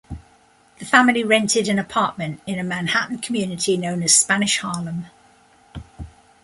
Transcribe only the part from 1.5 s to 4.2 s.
an apartment in a Manhattan community known as